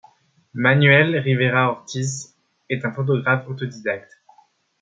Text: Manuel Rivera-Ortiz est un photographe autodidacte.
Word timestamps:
Manuel 0.55 1.15
Rivera-Ortiz 1.21 2.35
est 2.71 2.83
un 2.85 2.91
photographe 2.91 3.47
autodidacte. 3.47 4.11